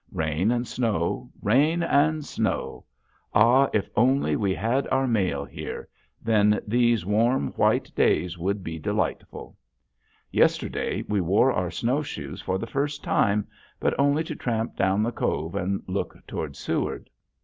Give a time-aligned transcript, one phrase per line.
[0.13, 2.85] Rain and snow, rain and snow!
[3.35, 5.87] Ah, if only we had our mail here
[6.23, 9.55] then these warm, white days would be delightful.
[10.31, 13.47] Yesterday we wore our snowshoes for the first time,
[13.79, 17.07] but only to tramp down the cove and look toward Seward.